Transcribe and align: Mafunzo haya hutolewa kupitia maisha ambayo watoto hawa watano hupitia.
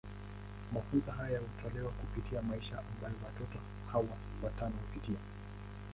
Mafunzo 0.73 1.11
haya 1.11 1.39
hutolewa 1.39 1.91
kupitia 1.91 2.41
maisha 2.41 2.79
ambayo 2.93 3.15
watoto 3.25 3.59
hawa 3.91 4.17
watano 4.43 4.75
hupitia. 4.77 5.17